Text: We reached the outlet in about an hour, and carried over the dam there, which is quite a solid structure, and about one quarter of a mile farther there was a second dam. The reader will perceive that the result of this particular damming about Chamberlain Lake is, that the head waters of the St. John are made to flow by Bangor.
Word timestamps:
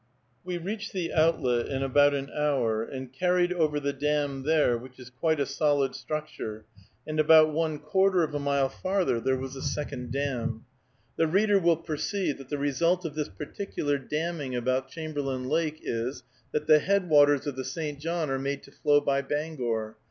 We 0.43 0.57
reached 0.57 0.93
the 0.93 1.13
outlet 1.13 1.67
in 1.67 1.83
about 1.83 2.15
an 2.15 2.31
hour, 2.35 2.81
and 2.81 3.13
carried 3.13 3.53
over 3.53 3.79
the 3.79 3.93
dam 3.93 4.41
there, 4.41 4.75
which 4.75 4.97
is 4.99 5.11
quite 5.11 5.39
a 5.39 5.45
solid 5.45 5.93
structure, 5.93 6.65
and 7.05 7.19
about 7.19 7.53
one 7.53 7.77
quarter 7.77 8.23
of 8.23 8.33
a 8.33 8.39
mile 8.39 8.67
farther 8.67 9.19
there 9.19 9.37
was 9.37 9.55
a 9.55 9.61
second 9.61 10.11
dam. 10.11 10.65
The 11.17 11.27
reader 11.27 11.59
will 11.59 11.77
perceive 11.77 12.39
that 12.39 12.49
the 12.49 12.57
result 12.57 13.05
of 13.05 13.13
this 13.13 13.29
particular 13.29 13.99
damming 13.99 14.55
about 14.55 14.89
Chamberlain 14.89 15.47
Lake 15.47 15.77
is, 15.83 16.23
that 16.51 16.65
the 16.65 16.79
head 16.79 17.07
waters 17.07 17.45
of 17.45 17.55
the 17.55 17.63
St. 17.63 17.99
John 17.99 18.31
are 18.31 18.39
made 18.39 18.63
to 18.63 18.71
flow 18.71 19.01
by 19.01 19.21
Bangor. 19.21 19.97